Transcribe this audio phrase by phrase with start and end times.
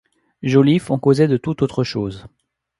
[0.41, 2.25] Joliffe, on causait de toute autre chose.